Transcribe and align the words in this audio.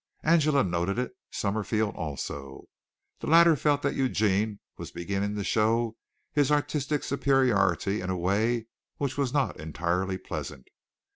Angela 0.23 0.63
noted 0.63 0.97
it. 0.97 1.15
Summerfield 1.29 1.95
also. 1.95 2.65
The 3.19 3.27
latter 3.27 3.55
felt 3.55 3.83
that 3.83 3.93
Eugene 3.93 4.59
was 4.75 4.89
beginning 4.89 5.35
to 5.35 5.43
show 5.43 5.95
his 6.31 6.51
artistic 6.51 7.03
superiority 7.03 8.01
in 8.01 8.09
a 8.09 8.17
way 8.17 8.65
which 8.97 9.15
was 9.15 9.31
not 9.31 9.59
entirely 9.59 10.17
pleasant. 10.17 10.69